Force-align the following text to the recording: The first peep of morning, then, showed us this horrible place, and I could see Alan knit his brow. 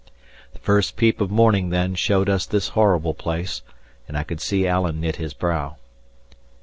The 0.53 0.57
first 0.57 0.97
peep 0.97 1.21
of 1.21 1.29
morning, 1.29 1.69
then, 1.69 1.93
showed 1.93 2.27
us 2.27 2.47
this 2.47 2.69
horrible 2.69 3.13
place, 3.13 3.61
and 4.07 4.17
I 4.17 4.23
could 4.23 4.41
see 4.41 4.65
Alan 4.65 4.99
knit 4.99 5.17
his 5.17 5.35
brow. 5.35 5.75